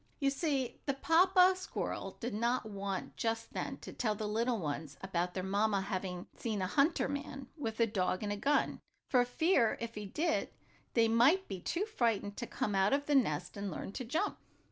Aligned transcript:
You 0.19 0.31
see 0.31 0.81
the 0.87 0.95
papa 0.95 1.53
squirrel 1.55 2.17
did 2.19 2.33
not 2.33 2.65
want 2.65 3.17
just 3.17 3.53
then 3.53 3.77
to 3.81 3.93
tell 3.93 4.15
the 4.15 4.27
little 4.27 4.57
ones 4.57 4.97
about 5.01 5.35
their 5.35 5.43
mamma 5.43 5.81
having 5.81 6.25
seen 6.35 6.59
a 6.59 6.65
hunter 6.65 7.07
man, 7.07 7.49
with 7.55 7.79
a 7.79 7.85
dog 7.85 8.23
and 8.23 8.41
gun, 8.41 8.79
for 9.11 9.23
fear, 9.25 9.77
if 9.79 9.93
he 9.93 10.07
did, 10.07 10.49
they 10.95 11.07
might 11.07 11.47
be 11.47 11.59
too 11.61 11.85
frightened 11.85 12.35
to 12.37 12.47
come 12.47 12.73
out 12.73 12.93
of 12.93 13.05
the 13.05 13.13
nest 13.13 13.55
and 13.55 13.69
learn 13.69 13.91
to 13.91 14.03
jump. 14.03 14.39